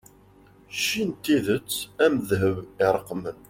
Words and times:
cci 0.77 1.01
n 1.09 1.11
tidet 1.23 1.69
am 2.03 2.15
ddheb 2.19 2.57
iṛeqqen 2.85 3.23